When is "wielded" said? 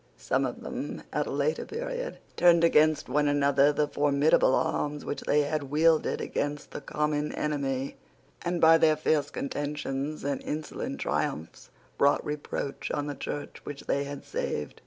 5.69-6.19